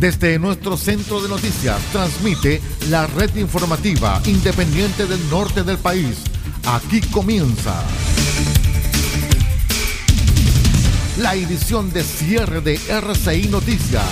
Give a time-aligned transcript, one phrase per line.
[0.00, 6.22] Desde nuestro centro de noticias transmite la red informativa independiente del norte del país.
[6.64, 7.84] Aquí comienza
[11.18, 14.06] la edición de cierre de RCI Noticias.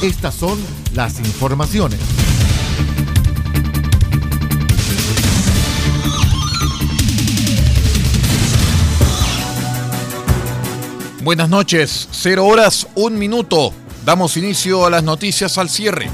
[0.00, 0.60] Estas son
[0.94, 1.98] las informaciones.
[11.24, 13.74] Buenas noches, cero horas, un minuto.
[14.04, 16.10] Damos inicio a las noticias al cierre.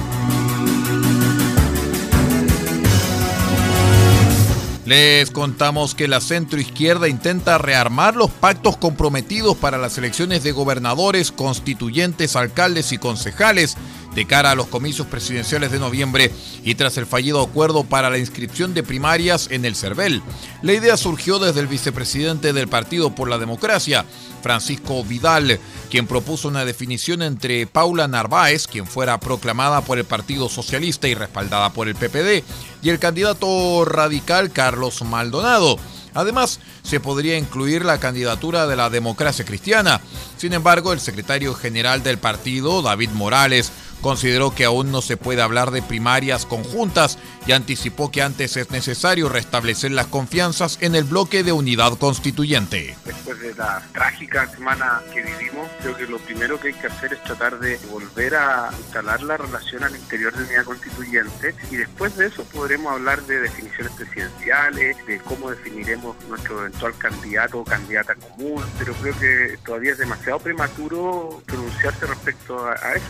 [4.84, 11.32] Les contamos que la centroizquierda intenta rearmar los pactos comprometidos para las elecciones de gobernadores,
[11.32, 13.76] constituyentes, alcaldes y concejales
[14.18, 16.32] de cara a los comicios presidenciales de noviembre
[16.64, 20.22] y tras el fallido acuerdo para la inscripción de primarias en el CERVEL.
[20.60, 24.04] La idea surgió desde el vicepresidente del Partido por la Democracia,
[24.42, 30.48] Francisco Vidal, quien propuso una definición entre Paula Narváez, quien fuera proclamada por el Partido
[30.48, 32.42] Socialista y respaldada por el PPD,
[32.82, 35.78] y el candidato radical Carlos Maldonado.
[36.14, 40.00] Además, se podría incluir la candidatura de la democracia cristiana.
[40.36, 43.70] Sin embargo, el secretario general del partido, David Morales,
[44.00, 48.70] consideró que aún no se puede hablar de primarias conjuntas y anticipó que antes es
[48.70, 52.96] necesario restablecer las confianzas en el bloque de unidad constituyente.
[53.04, 57.14] Después de la trágica semana que vivimos, creo que lo primero que hay que hacer
[57.14, 62.16] es tratar de volver a instalar la relación al interior de unidad constituyente y después
[62.16, 68.14] de eso podremos hablar de definiciones presidenciales, de cómo definiremos nuestro eventual candidato o candidata
[68.14, 73.06] común, pero creo que todavía es demasiado prematuro pronunciarse respecto a, a eso.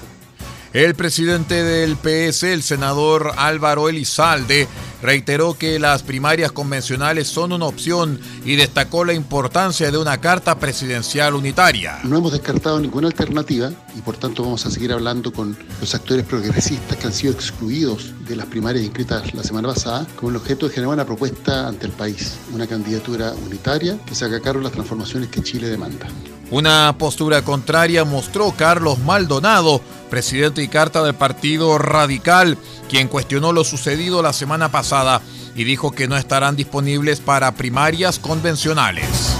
[0.72, 4.68] El presidente del PS, el senador Álvaro Elizalde,
[5.02, 10.58] reiteró que las primarias convencionales son una opción y destacó la importancia de una carta
[10.58, 12.00] presidencial unitaria.
[12.04, 16.24] No hemos descartado ninguna alternativa y por tanto vamos a seguir hablando con los actores
[16.24, 20.68] progresistas que han sido excluidos de las primarias inscritas la semana pasada con el objeto
[20.68, 24.64] de generar una propuesta ante el país, una candidatura unitaria que se haga cargo de
[24.64, 26.06] las transformaciones que Chile demanda.
[26.50, 32.56] Una postura contraria mostró Carlos Maldonado, presidente y carta del Partido Radical,
[32.88, 34.87] quien cuestionó lo sucedido la semana pasada
[35.54, 39.37] y dijo que no estarán disponibles para primarias convencionales.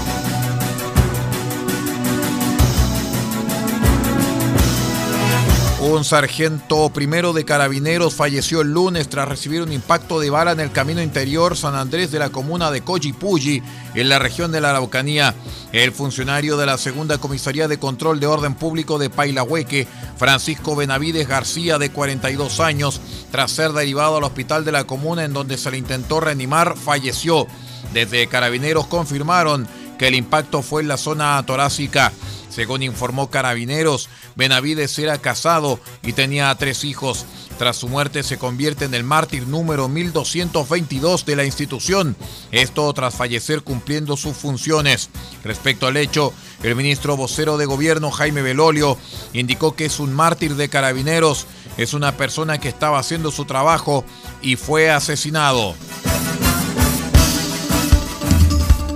[5.89, 10.59] Un sargento primero de carabineros falleció el lunes tras recibir un impacto de bala en
[10.59, 13.63] el camino interior San Andrés de la comuna de Coyipulli,
[13.95, 15.33] en la región de la Araucanía.
[15.71, 21.27] El funcionario de la segunda comisaría de control de orden público de Pailahueque, Francisco Benavides
[21.27, 23.01] García, de 42 años,
[23.31, 27.47] tras ser derivado al hospital de la comuna en donde se le intentó reanimar, falleció.
[27.95, 29.67] Desde carabineros confirmaron
[29.97, 32.13] que el impacto fue en la zona torácica.
[32.49, 37.25] Según informó Carabineros, Benavides era casado y tenía tres hijos.
[37.57, 42.15] Tras su muerte se convierte en el mártir número 1222 de la institución.
[42.51, 45.09] Esto tras fallecer cumpliendo sus funciones.
[45.43, 46.33] Respecto al hecho,
[46.63, 48.97] el ministro vocero de gobierno Jaime Belolio
[49.33, 54.05] indicó que es un mártir de carabineros, es una persona que estaba haciendo su trabajo
[54.41, 55.75] y fue asesinado.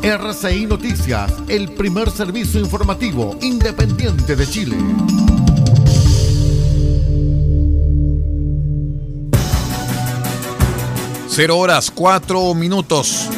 [0.03, 4.75] RCI Noticias, el primer servicio informativo independiente de Chile.
[11.29, 13.29] Cero horas, cuatro minutos.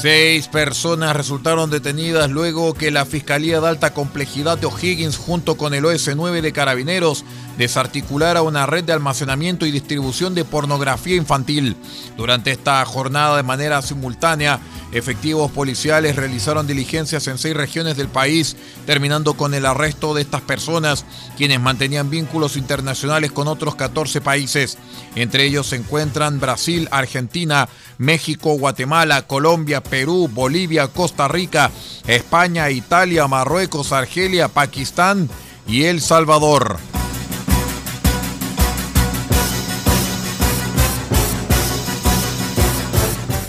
[0.00, 5.74] Seis personas resultaron detenidas luego que la Fiscalía de Alta Complejidad de O'Higgins junto con
[5.74, 7.22] el OS9 de Carabineros
[7.58, 11.76] desarticulara una red de almacenamiento y distribución de pornografía infantil.
[12.16, 14.60] Durante esta jornada de manera simultánea,
[14.92, 18.56] efectivos policiales realizaron diligencias en seis regiones del país,
[18.86, 21.04] terminando con el arresto de estas personas,
[21.36, 24.78] quienes mantenían vínculos internacionales con otros 14 países.
[25.14, 27.68] Entre ellos se encuentran Brasil, Argentina,
[27.98, 31.70] México, Guatemala, Colombia, Perú, Bolivia, Costa Rica,
[32.06, 35.28] España, Italia, Marruecos, Argelia, Pakistán
[35.66, 36.78] y El Salvador.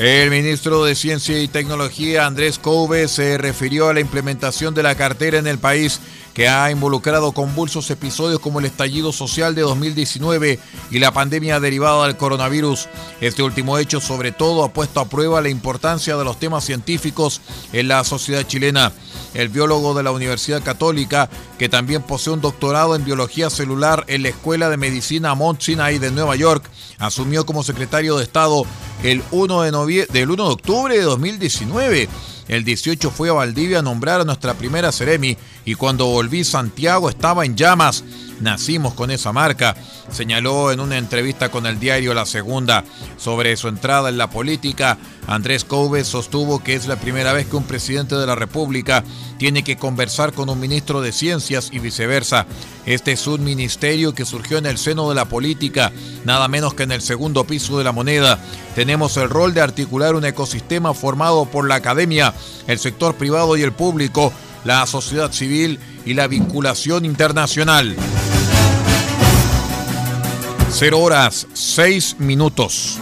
[0.01, 4.95] El ministro de Ciencia y Tecnología, Andrés Couve, se refirió a la implementación de la
[4.95, 5.99] cartera en el país
[6.33, 10.59] que ha involucrado convulsos episodios como el estallido social de 2019
[10.91, 12.87] y la pandemia derivada del coronavirus.
[13.19, 17.41] Este último hecho sobre todo ha puesto a prueba la importancia de los temas científicos
[17.73, 18.91] en la sociedad chilena.
[19.33, 24.23] El biólogo de la Universidad Católica, que también posee un doctorado en biología celular en
[24.23, 26.69] la Escuela de Medicina Mount Sinai de Nueva York,
[26.99, 28.65] asumió como secretario de Estado
[29.03, 32.09] el 1 de, del 1 de octubre de 2019.
[32.51, 37.09] El 18 fue a Valdivia a nombrar a nuestra primera Ceremi y cuando volví Santiago
[37.09, 38.03] estaba en llamas.
[38.41, 39.75] Nacimos con esa marca,
[40.09, 42.83] señaló en una entrevista con el diario La Segunda
[43.17, 44.97] sobre su entrada en la política.
[45.27, 49.03] Andrés Couve sostuvo que es la primera vez que un presidente de la República
[49.37, 52.45] tiene que conversar con un ministro de Ciencias y viceversa.
[52.85, 55.91] Este es un ministerio que surgió en el seno de la política,
[56.25, 58.39] nada menos que en el segundo piso de la moneda.
[58.75, 62.33] Tenemos el rol de articular un ecosistema formado por la academia,
[62.67, 64.33] el sector privado y el público,
[64.63, 67.95] la sociedad civil y la vinculación internacional.
[70.73, 72.97] Cero horas, seis minutos.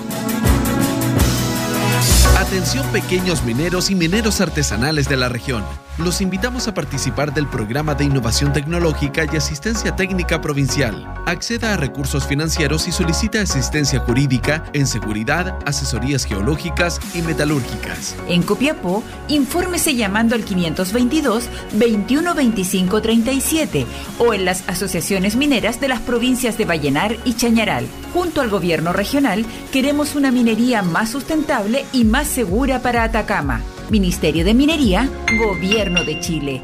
[2.50, 5.64] Atención pequeños mineros y mineros artesanales de la región.
[6.00, 11.14] Los invitamos a participar del programa de innovación tecnológica y asistencia técnica provincial.
[11.28, 18.16] Acceda a recursos financieros y solicita asistencia jurídica en seguridad, asesorías geológicas y metalúrgicas.
[18.30, 23.86] En Copiapó, infórmese llamando al 522 2125 37
[24.20, 27.86] o en las asociaciones mineras de las provincias de Vallenar y Chañaral.
[28.14, 33.62] Junto al gobierno regional, queremos una minería más sustentable y más segura para Atacama.
[33.90, 36.62] Ministerio de Minería, Gobierno de Chile.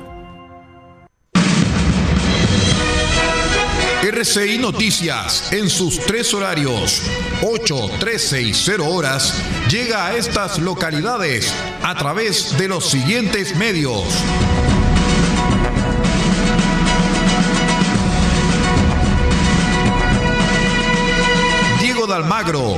[4.01, 7.01] RCI Noticias, en sus tres horarios,
[7.41, 14.05] 8, 13 y 0 horas, llega a estas localidades a través de los siguientes medios.
[21.81, 22.77] Diego de Almagro,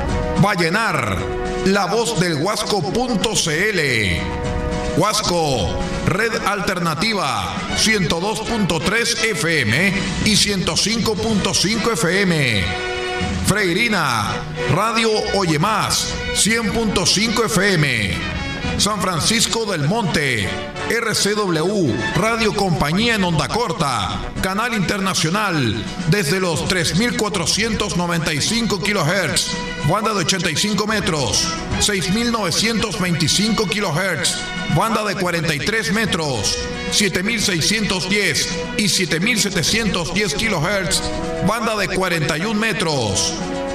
[0.41, 1.17] Vallenar,
[1.65, 3.79] la voz del Huasco.cl.
[4.97, 9.93] Huasco, Red Alternativa 102.3 FM
[10.25, 12.63] y 105.5 FM.
[13.45, 14.33] Freirina,
[14.73, 18.41] Radio Oye Más 100.5 FM.
[18.77, 20.49] San Francisco del Monte,
[20.89, 29.51] RCW, Radio Compañía en Onda Corta, Canal Internacional, desde los 3.495 kHz,
[29.87, 31.47] banda de 85 metros,
[31.79, 34.37] 6.925 kHz,
[34.75, 36.57] banda de 43 metros,
[36.91, 38.47] 7.610
[38.77, 41.01] y 7.710 kHz,
[41.47, 43.33] banda de 41 metros.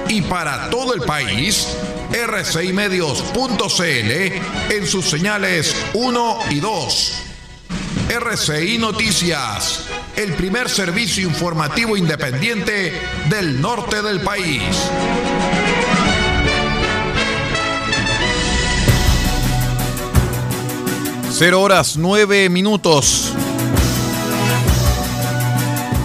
[0.08, 1.76] Y para todo el país,
[2.12, 7.22] rcimedios.cl en sus señales 1 y 2.
[8.08, 9.82] RCI Noticias,
[10.14, 12.92] el primer servicio informativo independiente
[13.28, 14.62] del norte del país.
[21.38, 23.30] Cero horas nueve minutos.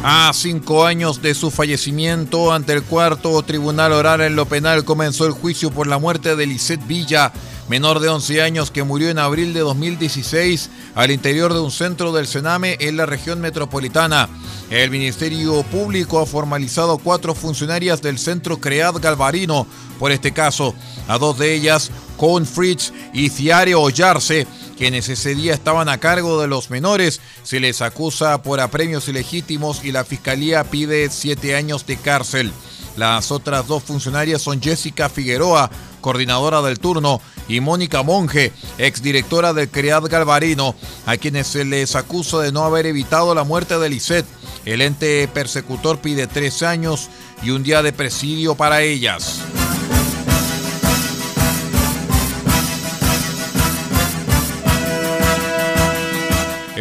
[0.04, 5.26] A cinco años de su fallecimiento, ante el cuarto tribunal oral en lo penal comenzó
[5.26, 7.32] el juicio por la muerte de Lisette Villa,
[7.70, 12.12] menor de 11 años que murió en abril de 2016 al interior de un centro
[12.12, 14.28] del Sename en la región metropolitana.
[14.70, 19.66] El Ministerio Público ha formalizado cuatro funcionarias del centro CREAD Galvarino
[19.98, 20.76] por este caso.
[21.08, 24.48] A dos de ellas, Con Fritz y Ciare Ollarse,
[24.82, 29.86] quienes ese día estaban a cargo de los menores, se les acusa por apremios ilegítimos
[29.86, 32.52] y la fiscalía pide siete años de cárcel.
[32.98, 35.70] Las otras dos funcionarias son Jessica Figueroa,
[36.02, 40.74] coordinadora del turno, y Mónica Monge, exdirectora del CREAD Galvarino,
[41.06, 44.26] a quienes se les acusa de no haber evitado la muerte de Lisette.
[44.66, 47.12] El ente persecutor pide tres años
[47.44, 49.42] y un día de presidio para ellas.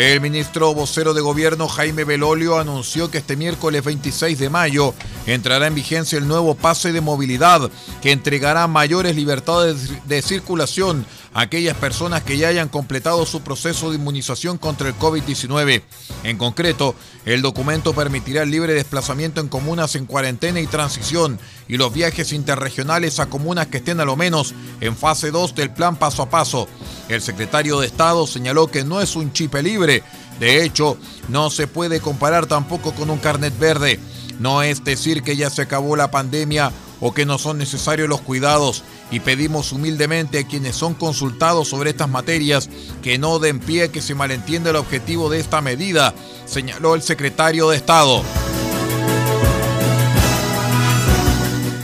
[0.01, 4.95] El ministro vocero de gobierno Jaime Belolio anunció que este miércoles 26 de mayo
[5.27, 11.05] entrará en vigencia el nuevo pase de movilidad que entregará mayores libertades de circulación
[11.35, 15.83] a aquellas personas que ya hayan completado su proceso de inmunización contra el COVID-19.
[16.25, 16.95] En concreto,
[17.27, 21.39] el documento permitirá el libre desplazamiento en comunas en cuarentena y transición
[21.69, 25.75] y los viajes interregionales a comunas que estén a lo menos en fase 2 del
[25.75, 26.69] plan paso a paso.
[27.11, 30.05] El secretario de Estado señaló que no es un chip libre,
[30.39, 30.97] de hecho,
[31.29, 33.99] no se puede comparar tampoco con un carnet verde.
[34.39, 38.21] No es decir que ya se acabó la pandemia o que no son necesarios los
[38.21, 42.71] cuidados y pedimos humildemente a quienes son consultados sobre estas materias
[43.03, 46.15] que no den pie a que se malentienda el objetivo de esta medida,
[46.47, 48.23] señaló el secretario de Estado.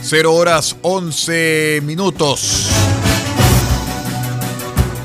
[0.03, 2.69] 0 horas 11 minutos.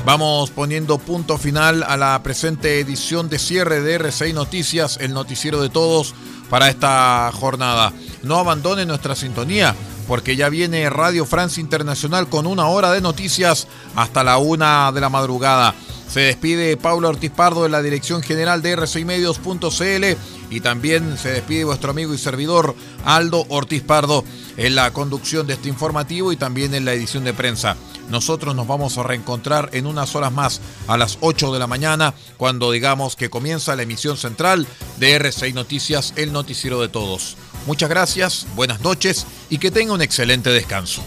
[0.05, 5.61] Vamos poniendo punto final a la presente edición de cierre de R6 Noticias, el noticiero
[5.61, 6.13] de todos
[6.49, 7.93] para esta jornada.
[8.21, 9.73] No abandone nuestra sintonía
[10.05, 14.99] porque ya viene Radio France Internacional con una hora de noticias hasta la una de
[14.99, 15.73] la madrugada.
[16.09, 21.63] Se despide Pablo Ortiz Pardo de la dirección general de r6medios.cl y también se despide
[21.63, 24.23] vuestro amigo y servidor Aldo Ortiz Pardo
[24.55, 27.75] en la conducción de este informativo y también en la edición de prensa.
[28.09, 32.13] Nosotros nos vamos a reencontrar en unas horas más a las 8 de la mañana
[32.37, 34.67] cuando digamos que comienza la emisión central
[34.99, 37.35] de R6 Noticias, el noticiero de todos.
[37.65, 41.01] Muchas gracias, buenas noches y que tenga un excelente descanso.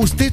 [0.00, 0.32] Usted